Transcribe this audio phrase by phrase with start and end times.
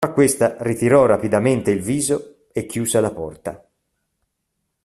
[0.03, 3.63] Ma questa ritirò rapidamente il viso e chiuse la porta.